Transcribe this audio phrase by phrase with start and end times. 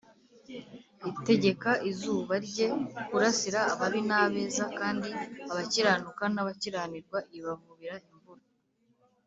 [1.09, 2.67] “itegeka izuba rye
[3.07, 5.09] kurasira ababi n’abeza, kandi
[5.51, 8.43] abakiranuka n’abakiranirwa ibavubira imvura